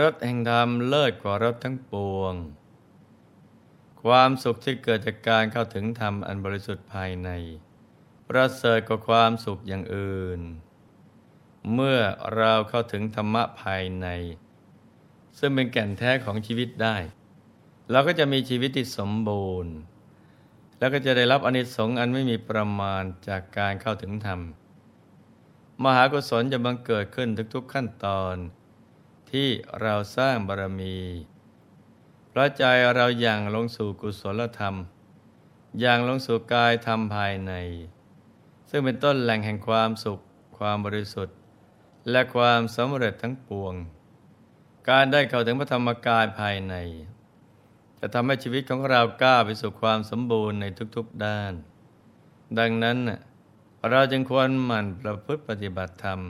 [0.00, 2.34] รถแห่งธรรมเลิศกว่ารถทั้งปวง
[4.02, 7.30] ความสุขที่เกิดจากการเข้าถึงธรรมอันบริสุทธิ์ภายใน
[8.28, 10.40] ประเสริฐกว่าความสุขอย่างอื่น
[11.72, 12.00] เมื่อ
[12.36, 14.06] เราเข้าถึงธรรมะภายใน
[15.38, 16.96] ซึ่งเป็นแก่นแท้ของชีวิตได้
[17.90, 19.74] เราก็จะมีชีวิตที่สมบูรณ์
[20.78, 24.40] แล้วก็จะได้รับอนิสงส์อันไม่มีประมาณจากการเข้าถึงธรรม
[25.84, 28.36] มหากุศลจะบังเกิดขึ้นทุกๆขั้นตอน
[29.32, 29.48] ที่
[29.80, 30.96] เราสร้างบารมี
[32.28, 32.64] เพราะใจ
[32.96, 34.74] เราอย่างลงสู่กุศลธรรม
[35.80, 37.52] อย่างลงสู่กายธรรมภายใน
[38.70, 40.18] ซึ่งเป็นต้นแหล่งแห่งความสุข
[40.58, 41.36] ความบริสุทธิ์
[42.10, 43.74] และความสำเร็จทั้งปวง
[44.88, 46.74] การได้เข้าถึงพระธรรมกายภายใน
[47.98, 50.64] จะทำให้ชีวิตของเราก้าวไปสู่ความสมบูรณ์ใน
[50.96, 51.52] ทุกๆด้าน
[52.58, 52.98] ดังนั้น
[53.90, 56.20] เราจึงควรหมั่นประพฤติปฏิบัติธรรม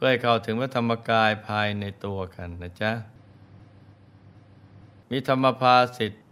[0.00, 2.92] พื่อให้เข้าถึงพระธรรมกายภายในตัวกันนะจ๊ะ
[5.10, 6.24] มีธรรมภาสิทธิ์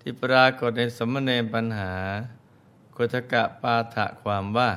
[0.00, 1.94] ที่ปรากฏในสมณเณรปัญหา
[2.96, 4.70] คุทกะปาฐะความว่า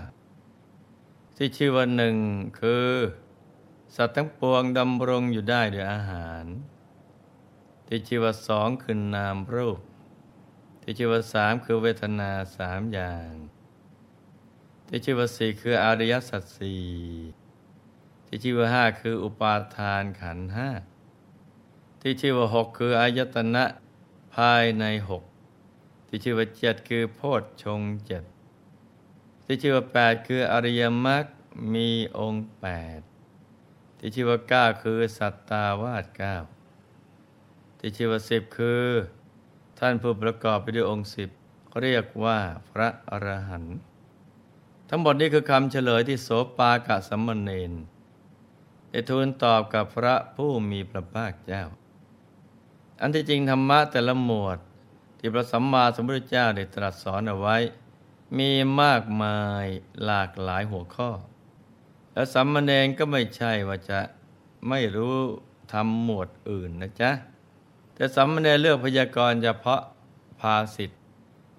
[1.36, 2.16] ที่ชื่อว่าหนึ่ง
[2.60, 2.90] คือ
[3.96, 6.46] สัตว์ทั้งปวงดำรงอยู่ได้ด้วยอาหาร
[7.88, 9.80] ที่ชื่อว่าสองคือนามรูป
[10.82, 13.30] ที่ชื่อว่าสามคือเวทนาสามอย่าง
[14.88, 16.84] ที่ชื่อว่าสี่คืออริยสัจสี่
[18.34, 20.70] ที่ชื่อว่าห้าคืออุปาทานขันห้า
[22.02, 23.66] ที่ชื่อว่าหกคืออายตนะ
[24.36, 25.24] ภายในหก
[26.08, 28.24] ที่ชื่อว่าเจ็ดคือโพชฌงเจ็ด
[29.44, 31.26] ที่ชื่อว่าแปดคืออริยมรรค
[31.74, 33.00] มีองค์แปด
[33.98, 36.36] ที่ชื่อว่าเก้าคือสัตตาวาสเก้า
[37.80, 38.86] ที่ชื่อว่าสิบคือ
[39.80, 41.30] ท่านผู้ประกอบไปด้วยองค์สิบ
[41.82, 42.40] เรียกว่า
[42.72, 43.78] พระอรหันต์
[44.90, 47.74] ทั้งหมดนี้คือคำเฉลยที่โสปากะสัมมเนน
[48.92, 51.64] ได้ทูลตอบกับพระผู้มีพระภาคเจ้า
[53.02, 54.58] อันที่จริงธรรมะแต่ละหมวด
[55.18, 57.58] ที่พระสัมมาสัมพุทธเจ้าได้ตรัสสอนเอาไว้
[58.38, 59.66] มีมากมาย
[60.06, 61.10] หลากหลายหัวข้อ
[62.14, 64.00] และสัมมาเนก็ไม่ใช่ว่าจะ
[64.70, 65.18] ไม่รู้
[65.72, 67.12] ทำหมวดอื่นนะจ๊ะ
[67.96, 69.82] แต่สัมมาเนเลือกพยากรณ์เฉพาะ
[70.40, 71.00] ภาสิทธิ์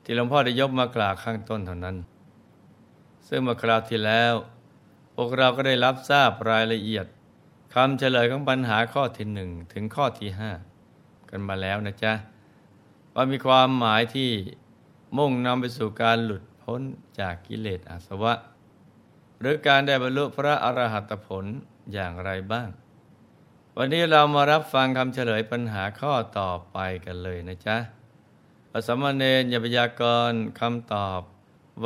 [0.05, 1.97] ที่หลวงพ่อได้ยกมากล่าวข้างต้นเท่านั้น
[3.29, 4.35] ซึ่งเมื่อคราวที่แล้ว
[5.15, 7.07] พวกเราก็ได้รับทราบรายละเอียด
[7.75, 10.51] คำเฉลยของปัญหาข้อที่หนึ่งถึงข้อที่ห้า
[11.31, 12.13] กันมาแล้วนะจ๊ะ
[13.15, 14.31] ว่ามีความหมายที่
[15.17, 16.81] มุ่งนำไปสู่การหลุดพ้น
[17.21, 18.35] จากกิเลสอาสวะ
[19.41, 21.45] หรือการได้บรรลุพระอรหัตผล
[21.93, 22.69] อย่างไรบ้าง
[23.77, 27.77] วันนี้เรามารับฟังคำเฉลยปัญหาข้อต่อไปกันเลยนะจ๊ะ
[28.71, 31.21] พระสมณเณรยบยากรคำตอบ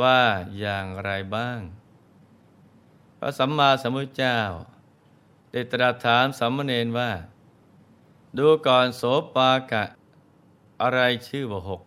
[0.01, 0.21] ว่า
[0.59, 1.59] อย่างไรบ้าง
[3.19, 4.39] พระสัมมาสัมพุทธเจ้า
[5.51, 7.11] ได้ตรัสถามสัมมเนนว่า
[8.37, 9.03] ดูก่อนโส
[9.35, 9.83] ปากะ
[10.81, 11.81] อะไรชื่อว่าหก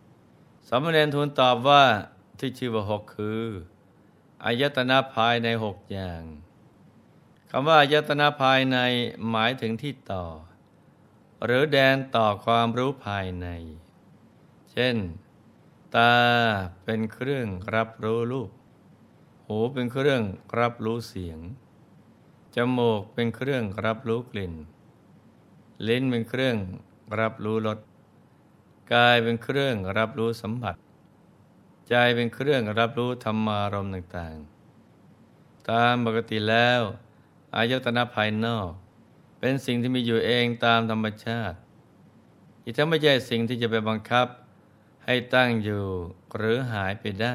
[0.68, 1.84] สัมมเนนทูลตอบว่า
[2.38, 3.46] ที่ชื่อว่าหกคือ
[4.44, 6.22] อายตนะภายในหกอย่าง
[7.50, 8.78] คำว่าอายตนะภายใน
[9.30, 10.26] หมายถึงที่ต่อ
[11.44, 13.48] หรือแดนต่อความรู้ภายใน
[14.72, 14.96] เช่น
[15.96, 16.14] ตา
[16.84, 18.50] เป็นเครื่องรับรู้รูป
[19.46, 20.22] หูเป็นเครื่อง
[20.58, 21.38] รับรู้เสียง
[22.56, 24.54] จมูกเป็นเครื่องรับรู้กลิ่น
[25.88, 26.56] ลิ้นเป็นเครื่อง
[27.20, 27.78] รับรู้รส
[28.92, 30.74] กายเป็นเครื่องรับรู้สัมผัส
[31.88, 36.80] ใจเป็นเครื่องรับรู้ธรรมารมณ์ต่างๆ ตามปกติแล้ว
[37.56, 38.70] อายตนะภายนอก
[39.40, 41.58] เป็นสิ่งที่มีอยู่เองตามธรรมชาติ
[42.62, 44.26] ที่ถ้าไม่ใช่สิ่งที่จะไปบังคับ
[45.04, 45.84] ให้ตั้งอยู่
[46.36, 47.34] หรือหายไปได้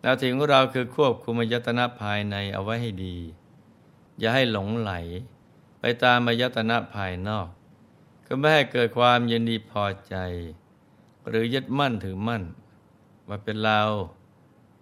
[0.00, 3.16] หน้าที่ของเราคือควบคุมอายตนะภายในเอาไว้ให้ดี
[4.18, 4.92] อย่าให้หลงไหล
[5.80, 7.48] ไปตามมายตนะภายนอก
[8.26, 10.16] ก็ไม่ให้เกิดความยินดีพอใจ
[11.28, 12.42] หรือยึดมั่นถือมั่น
[13.28, 13.82] ว่าเป็นเรา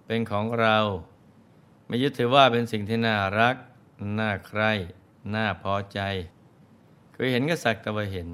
[0.07, 0.79] เป็นของเรา
[1.87, 3.57] ไม่ยึดถือว่าเป็นสิ่งที่น่ารัก
[4.19, 4.73] น่าใคร่
[5.35, 6.01] น่าพอใจ
[7.13, 8.29] เคยเห็นก็สักแต่ว่าเห็น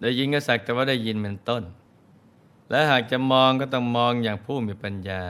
[0.00, 1.62] ได้ยินก็สักแต่ว่าได้ยินเป็นต้น
[2.70, 5.24] และหากจะมองก็ต้องมองอย่างผู้มีปัญญา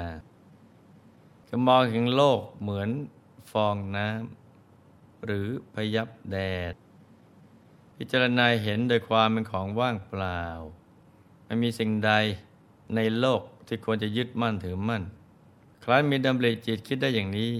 [1.48, 2.88] จะมองเห็นโลกเหมือน
[3.52, 4.43] ฟองน้ำ
[5.24, 6.36] หรือพยับแด
[6.72, 6.74] ด
[7.96, 10.44] พิจารณาเห็นโดยความเป็นของว่างเปล่า
[11.44, 12.12] ไม่มีสิ่งใด
[12.94, 15.02] ในโลกที่ควรจะยึดมั่นถือมั่น
[15.84, 17.52] ครั้นมีดำริจิตคิดได้อย่างนี้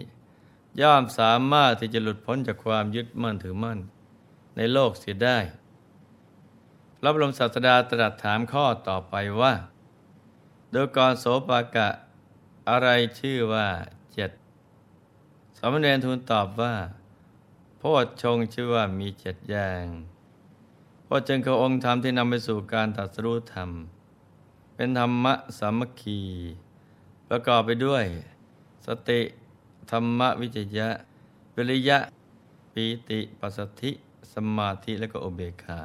[0.81, 3.78] ย่อมสามารถที่จะหลุดพ้นจากความยึดมั่นถือมั่น
[4.56, 5.38] ในโลกเสียได้
[6.99, 9.55] พระบรมศาสดาตรัสถามข้อต่อไปว่า
[10.72, 11.88] โดยกรโสปากะ
[12.69, 12.88] อะไร
[13.19, 13.69] ชื่อว่า
[14.12, 14.31] เจ็ด
[15.58, 16.75] สมณเณรทูลตอบว่า
[17.86, 19.84] พชฌงชื่อว่ามีเจ็ดอย่าง
[21.04, 23.70] โพชฌงคือองค์ธรรมที่นำไปสู่การตัดสู้ธรรม
[24.75, 26.20] เป็นธรรมะสามัคคี
[27.28, 28.04] ประกอบไปด้วย
[28.86, 29.20] สติ
[29.90, 30.88] ธรรมวิจยะ
[31.56, 31.98] วิริยะ
[32.72, 33.90] ปีติปัสสธิ
[34.32, 35.81] สมาธิและก็อุเบกขา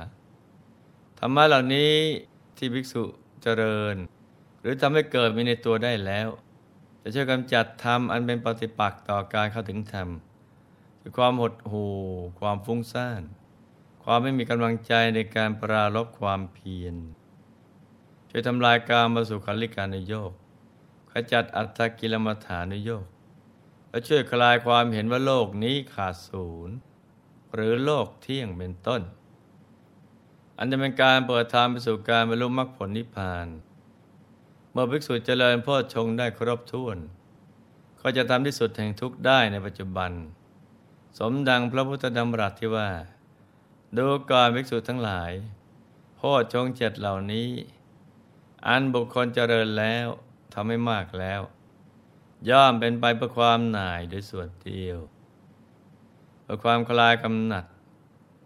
[1.19, 1.93] ธรรมะเหล่านี้
[2.57, 3.03] ที่ภิกษุ
[3.43, 3.95] เจริญ
[4.61, 6.27] หรือทำให้เกิดมีในตัวได้แล้ว
[7.01, 10.09] จะช่วยกำจัดธรรมอันเป็นปฏิปักษ์ต่อการเข้าถึงธรรม
[11.09, 11.95] คือความหดหู่
[12.39, 13.21] ความฟุ้งซ่าน
[14.03, 16.95] ความไม่มีกำลังใจในการปราลบความเพียร
[18.29, 20.31] ช่วยทำลายการมาสู่ขันลิการนโยก
[21.11, 23.06] ขจัดอัตตกิลมัฐานโยก
[23.89, 26.75] และช่วยคลายความเห็นว่าโลกนี้ขาดศูนย์
[27.53, 29.01] หรือโลกเที่ยงเป็นต้น
[30.57, 33.47] อันจะเป็นการเปิดทางไปสู่การบรรลุมรรคผลนิพพาน
[34.71, 36.97] เมื่อภิกษุเจริญโพชงได้ครบถ้วน
[38.01, 40.13] ก็จะทำที่สุดแห่งทุกข์ได้ในปัจจุบัน
[41.17, 42.89] สมดังพระพุทธดำรัสที่ว่า
[43.97, 45.31] ดูก่อนภิกษุทั้งหลาย
[46.15, 47.50] โพชฌงเจ็ดเหล่านี้
[48.67, 50.07] อันบุคคลเจริญแล้ว
[50.53, 51.41] ทำให้มากแล้ว
[52.50, 54.97] ย่อมเป็นไปเพื่อความหน่ายโดยส่วนเดียว
[56.44, 57.65] เพื่อความคลายกำหนัด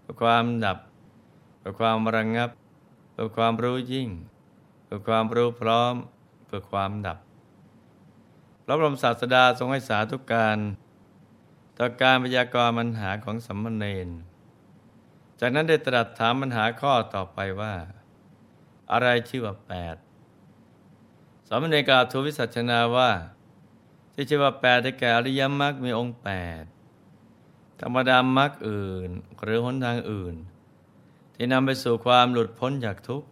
[0.02, 0.78] เพื่อความดับ
[1.60, 2.50] เพื่อความระงงับ
[3.14, 4.10] เพื่อความรู้ยิ่ง
[4.86, 5.94] เพื่อความรู้พร้อม
[6.46, 7.18] เพื่อความดับ
[8.66, 10.58] พระบรมศาสดาทรงให้สาธุการ
[11.78, 14.10] ต่อการพยากรณ์ปัญหาของสัมมเนน
[15.40, 17.74] จากนั้นได้ตรัสถามปัญหาข้อต่อไปว่า
[18.92, 19.96] อะไรชื่อว่าแปด
[21.48, 23.12] สามเณรกาทูวิสัชนาว่า
[24.14, 26.30] ที่ชื่อว่าแปดได้แก่อริยมรรคมีองค์แป
[26.62, 26.64] ด
[27.80, 29.10] ธรรมดามรรคอื่น
[29.44, 30.36] หรือหนทางอื่น
[31.36, 33.28] ที่นำไปสู่ความหลุดพ้นจากทุกข์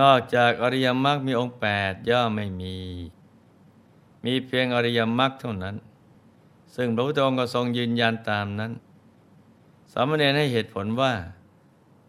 [0.00, 2.76] นอกจากอริยมรรคมีองค์แปดย่อมไม่มี
[4.24, 5.76] มีเพียงอริยมรรคเท่านั้น
[6.76, 8.72] ซึ่งพระพุทธองค์ก็ทรงยืนยันตามนั้น
[9.92, 11.12] สามเณรให้เหตุผลว่า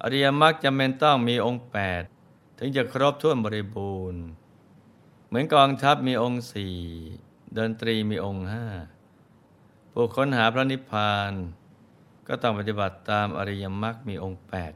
[0.02, 2.02] อริยมรรคจำเป็นต้องมีองค์แปด
[2.58, 4.24] ถึงจะครบถ้วนบริบูรณ์
[5.28, 6.78] เหมือนกองทัพมีองค์สี่
[7.58, 8.66] ดนตรีมีองค์ห้า
[9.92, 11.32] ผู้ค้นหาพระนิพพาน
[12.28, 14.74] ก็ต้องปฏิบัติตามอริยมรรคมีองค์แปด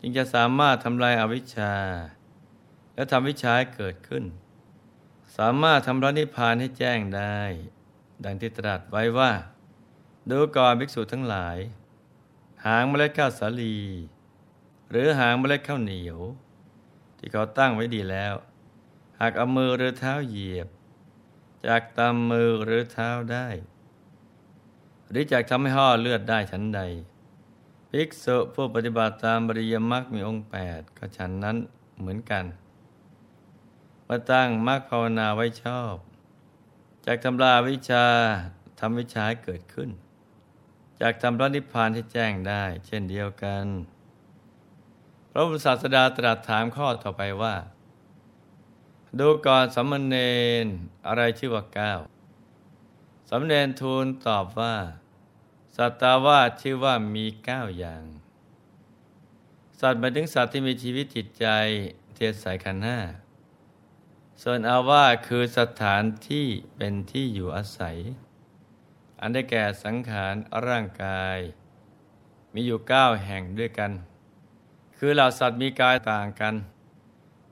[0.00, 1.74] จึงจะสามารถทำลายอาวิชชา
[2.94, 4.24] และทำวิชาให้เกิดขึ้น
[5.36, 7.40] สามารถทำพระนิพพานให้แจ้งได้
[8.24, 9.32] ดังที่ตรัสไว้ว่า
[10.30, 11.58] ดูก่อนภิกษุทั้งหลาย
[12.66, 13.76] หางเมล็ดข้าวสาลี
[14.90, 16.18] หรือหางเมล็ดข้าวเหนียว
[17.18, 18.34] ที่เขาตั้งไว้ดีแล้ว
[19.20, 20.68] หากเอามือหรือเท้าเหยียบ
[21.66, 23.48] จากตามมือหรือเท้าได้
[25.10, 26.80] หรือจากทำให้ห่อเลือดได้ฉันใด
[27.90, 31.56] ภิกษุผู้ปฏิบัติตามบริยมรรคมีองค์แปดก็ฉันนั้น
[31.98, 32.44] เหมือนกัน
[34.08, 35.94] มาตั้งมรรคภาวนาไว้ชอบ
[37.08, 38.06] จากทำลาวิชา
[38.80, 39.90] ทำวิชาให้เกิดขึ้น
[41.00, 43.66] จากทำพระนิพพานที่แจ้งได้ เช่นเดียวกัน
[45.30, 47.54] พระพุทธศาสดาตรัสถามข้อต่อไปว่า
[49.18, 50.16] ดูก่อนสมณเณ
[50.64, 50.66] ร
[51.06, 52.00] อะไรชื่อว่าก้าว
[53.28, 54.76] สมณเณรทูลตอบว่า
[55.76, 58.04] สัตตาวาชื่อว่ามีเก้าอย่าง
[59.80, 61.46] สัตว์หมายถึงสัตว์ที่มีชีวิตจิตใจ
[62.14, 62.98] เทียสายขันห้า
[64.42, 67.96] ส่วนอาวาคือสถานที่เป็นที่อยู่อาศัย
[69.20, 70.34] อันได้แก่สังขาร
[70.66, 71.38] ร่างกาย
[72.52, 73.92] มีอยู่เก้าแห่งด้วยกัน
[74.96, 76.54] คือเหล่าสัตว์มีกายต่างกัน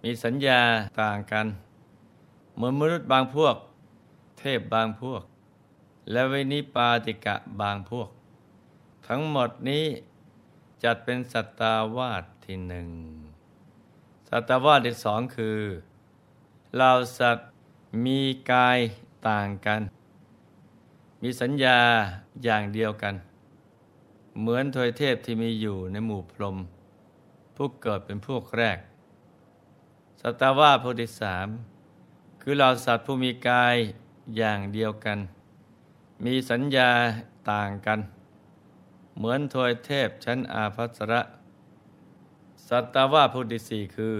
[0.03, 0.61] มีสัญญา
[1.03, 1.47] ต่างกัน
[2.55, 3.57] เหมือนมนุษย์บางพวก
[4.38, 5.23] เทพบางพวก
[6.11, 8.09] และวินิปาติกะบางพวก
[9.09, 9.87] ทั้งหมดนี้
[10.85, 12.88] จัดเป็นสัตตาวาสที่หนึ่ง
[14.29, 15.59] สัตตาวาสที่สองคือ
[16.78, 17.47] เราสัตว์
[18.04, 18.21] มี
[18.52, 18.78] กาย
[19.28, 19.81] ต่างกัน
[21.23, 21.78] มีสัญญา
[22.45, 23.14] อย่างเดียวกัน
[24.40, 26.57] เหมือนทวยเทพที่มีอยู่ในหมู่พรหม
[27.57, 28.78] ผู้เกิดเป็นพวกแรก
[30.21, 31.49] สัตวาโพธิสาม
[32.43, 33.76] คือเราสัตว์ผู้มีกาย
[34.37, 35.19] อย่างเดียวกัน
[36.25, 36.90] มีสัญญา
[37.50, 38.00] ต่างกัน
[39.16, 41.23] เหมือนทวยเทพชั้นอาภัสระ
[42.69, 44.14] สัตวาโพธิสี่คือ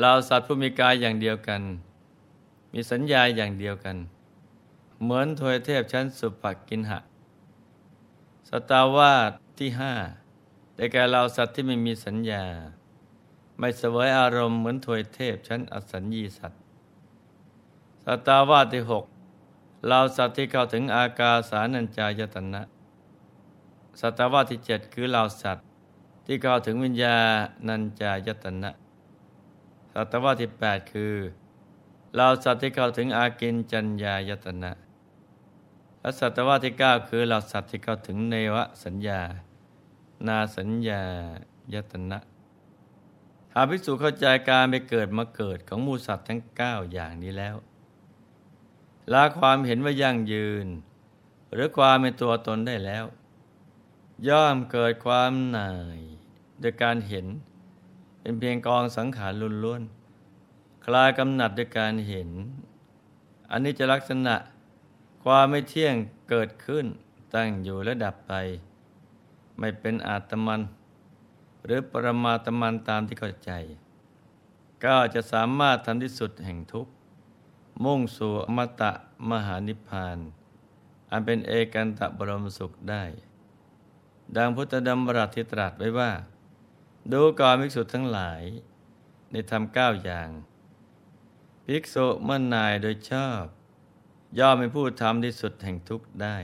[0.00, 1.62] เราสัตว์ผู้มีกายอย่างเดียวกัน
[2.72, 3.96] มีสัญญาอย่างเดียวกัน
[5.02, 6.98] เหมือนทวยเทพชั้นสุปกินหะ
[8.48, 9.94] สตาวาสที่ห้า
[10.76, 12.44] ได้แก่เราสัตว์ที่ไม่มีสัญญา
[13.58, 16.60] ไม่เสวยอารมณ์เหมือนถวยเทพชั้นอสัญญีสัตว์
[18.04, 19.04] สตาวาสที่หก
[19.88, 22.62] เราสัตว์ที่เข้าถึงอากาสานัญจายตนะ
[24.00, 25.66] สัตวาสที่เจ็ดคือเราสัตว์
[26.26, 27.16] ที่เข้าถึงวิญญา
[27.68, 28.70] ณัญจายตนะ
[29.98, 31.14] สัตวาที่แปดคือ
[32.14, 34.72] เราสัตว์ที่เข้าถึงอากินจัญญายตนะ
[36.00, 39.20] และสัตวาที่เก้าคือเหล่าสัตว์ที่เข้าถึงเนวสัญญา
[40.26, 41.02] นาสัญญา
[41.74, 42.18] ยตนะ
[43.54, 47.56] หากภิกษุเข้าใจการไปเกิดมาเกิดของมูสัตว์ทั้งเก้าอย่างนี้แล้ว
[49.12, 50.66] ลาความเห็นว่ายั่งยืน
[51.52, 53.04] หรือความเป็นตัวตนได้แล้ว
[54.28, 56.00] ย่อมเกิดความหน่าย
[56.60, 57.26] โดยการเห็น
[58.26, 59.32] เป็นเพียงกองสังขาร
[59.64, 62.30] ล้วนๆ คลายกำหนัดด้วยการเห็น
[63.50, 64.34] อันนี้จะลักษณะ
[65.24, 65.94] ความไม่เที่ยง
[66.28, 66.86] เกิดขึ้น
[67.34, 68.32] ตั้งอยู่และดับไป
[69.58, 70.60] ไม่เป็นอาตมัน
[71.64, 73.50] หรือปรมาตมันตามที่เข้าใจ
[74.84, 76.92] ก็จะสามารถทำที่สุดแห่งทุกข์
[77.84, 78.92] มุ่งสู่อมตะ
[79.30, 80.18] มหานิพพาน
[81.10, 83.04] อันเป็นเอกันตะบรมสุขได้
[84.36, 86.12] ดังพุทธดำรัสที่ตรัสไว้ว่า
[87.12, 88.42] ดูก่อนภิกษุทั้งหลาย
[89.32, 90.30] ในธรรมเก้าอย่าง
[91.64, 93.42] ภิกษุเมื่อนายโดยชอบ
[94.38, 96.36] ย่อมเป็นผู้ทำที่สุดแห่งทุกข์ได้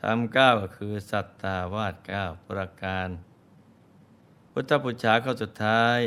[0.00, 3.08] ธรรมเก้าก็คือสัตตาวาสเก้าประการ
[4.52, 5.98] พุทธปุจฉาข้อสุดท้าย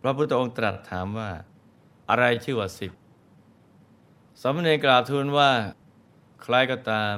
[0.00, 1.30] พระพุทธองค์ตรัสถามว่า
[2.10, 2.92] อะไรชื่อว่าสิบ
[4.40, 5.52] สมณีกราบทูลว่า
[6.42, 7.16] ใครก็ตาม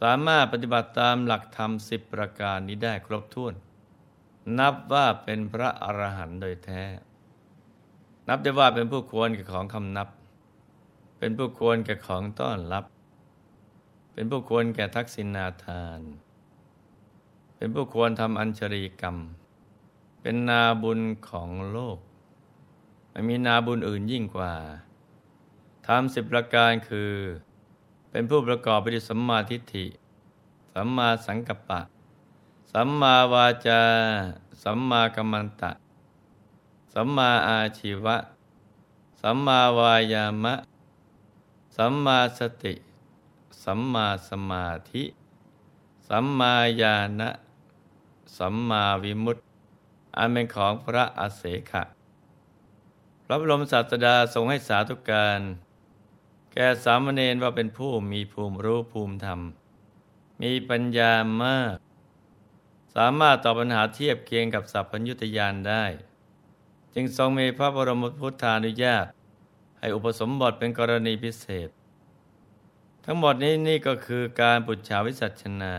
[0.00, 3.54] สามารถปฏิบัติตามหลักธรรมสิบประการนี้ได้ครบถ้วน
[4.58, 6.82] นับว่าเป็นพระอรหันต์โดยแท้
[8.28, 10.08] นับได้ว่าเป็นผู้ควรแก่ของคำนับ
[11.18, 12.84] เป็นผู้ควรแก่ของต้อนรับ
[14.12, 16.00] เป็นผู้ควรแก่ทักษิณาทาน
[17.56, 19.16] เป็นผู้ควรทำอัญชรีกรรม
[20.20, 21.98] เป็นนาบุญของโลก
[23.10, 24.52] ไม่มีนาบุญอื่นยิ่งกว่า
[25.86, 27.12] ทำสิบประการคือ
[28.10, 29.86] เป็นผู้ประกอบไปด้วยสัมมาทิฏฐิ
[30.74, 31.80] สัมมาสังกัปปะ
[32.72, 33.82] สัมมาวาจา
[34.62, 35.72] สัมมากัมมันตะ
[36.92, 38.16] สัมมาอาชีวะ
[39.20, 40.54] สัมมาวายามะ
[41.76, 42.74] สัมมาสติ
[43.64, 45.04] สัมมาสมาธิ
[46.08, 47.30] สัมมาญาณะ
[48.38, 49.42] สัมมาวิมุตติ
[50.16, 51.82] อันเป็นของพระอาเสขะ
[53.24, 55.40] พระบรมศาสดาทรงให้สาธุการ
[56.52, 59.40] แก่สามเณรว่าเป็นผู้มีภูมิรู้ภูมิธรรม
[60.40, 61.76] มีปัญญามาก
[62.96, 65.84] สามารถตอบปัญหาเทียบเคียงกับสัพพัญญุตยานได้
[66.94, 69.06] จึงทรงมีพระบรมพุทธานุญาต
[69.78, 71.68] ให้อุปสมบทเป็นกรณีพิเศษ
[73.04, 75.74] ทั้งหมดนี้นี่ก็คือการปุจฉาวิสัชนา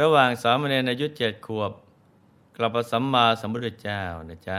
[0.00, 1.72] ระหว่างสามเณรอายุเจ็ดขวบ
[2.56, 4.58] กลับสัมมาสัมพุทธเจ้านะจ๊ะ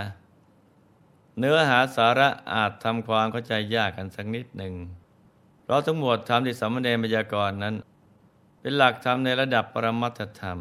[1.39, 4.73] เนื้อหาสาระอาจทำความเข้าใจยากกันสักนิดหนึ่ง
[5.63, 7.75] เพราะทั้งหมดธรรมที่สามเณรพยากรนั้น
[8.59, 10.59] เป็นหลักธรรมในระดับปรมัตถธรรม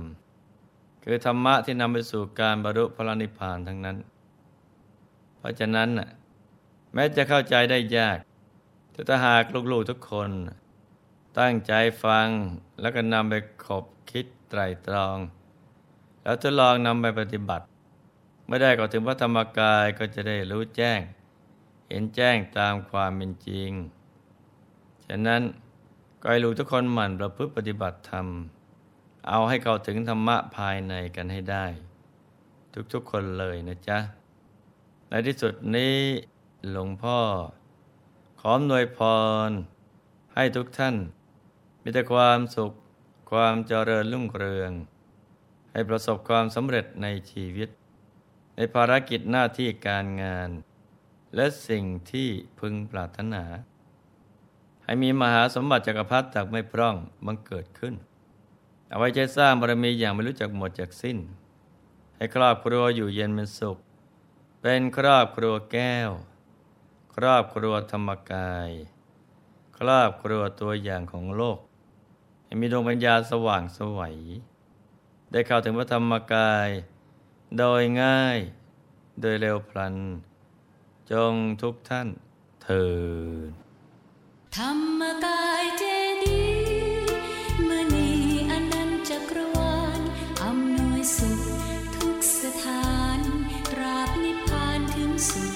[1.05, 3.97] คือธรรมะที่นำไปสู่การบรรลุพระนิพพานทั้งนั้น
[5.39, 5.89] เพราะฉะนั้น
[6.95, 8.19] แม้จะเข้าใจได้ยาก
[8.93, 10.31] แต่ถ้าหากลูกๆทุกคน
[11.39, 11.73] ตั้งใจ
[12.05, 12.29] ฟัง
[12.81, 15.17] แล้วก็นำไปขบคิดไตรตรอง
[16.23, 17.67] แล้วทดลองนำไปปฏิบัติ
[18.47, 21.01] ไม่ได้ก็ถึงพระธรรมกายก็จะได้รู้แจ้ง
[21.89, 23.71] เห็นแจ้งตามความเป็นจริง
[25.07, 25.43] ฉะนั้น
[26.21, 28.27] ก็ให้ลูกทุกคนหมั่นประพฤติปฏิบัติธรรม
[29.29, 31.67] เอาให้เข้าถึงธรรมะภายในกันให้ได้
[32.93, 33.99] ทุกๆคนเลยนะจ๊ะ
[35.09, 35.99] ในที่สุดนี้
[36.71, 37.19] หลวงพ่อ
[38.41, 38.99] ขออนวยพ
[39.49, 39.50] ร
[40.35, 40.97] ให้ทุกท่าน
[41.83, 42.73] มีแต่ความสุข
[43.31, 44.73] ความเจริญรุ่งเรือง
[45.73, 47.69] ให้ประสบความสำเร็จในชีวิต
[48.57, 50.50] ในภารกิจหน้าที่การงาน
[51.37, 52.29] และสิ่งที่
[52.61, 53.45] พึงปรารถนา
[54.85, 57.95] ให้มีมหาสมบัติจักรพรรดิจากไม่พร่องบังเกิดขึ้น
[58.93, 61.19] เอาไว้ใจสร้างบารมีอย่างไม่รู้จักหมดจากสิ้น
[62.17, 63.79] ให้ครอบครัวอยู่เย็นเป็นสุข
[64.61, 66.11] เป็นครอบครัวแก้ว
[67.15, 68.71] ครอบครัวธรรมกาย
[69.79, 71.59] ครอบครัวตัวอย่างของโลก
[72.45, 74.17] ให้มีดวงปัญญาสว่างสวัย
[75.31, 76.69] ได้เข้าถึงพระธรรมกาย
[77.59, 78.39] โดยง่าย
[79.21, 79.95] โดยเร็วพลัน
[81.11, 82.09] จงทุกท่าน
[82.63, 82.87] เถิ
[83.49, 83.51] ด
[84.57, 84.71] ธรร
[85.01, 95.52] มกายเจา